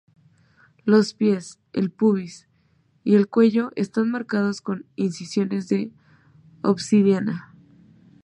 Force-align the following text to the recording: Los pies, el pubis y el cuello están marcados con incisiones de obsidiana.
Los 0.83 1.13
pies, 1.13 1.59
el 1.73 1.91
pubis 1.91 2.47
y 3.03 3.13
el 3.13 3.27
cuello 3.27 3.69
están 3.75 4.09
marcados 4.09 4.59
con 4.59 4.87
incisiones 4.95 5.67
de 5.69 5.91
obsidiana. 6.63 7.53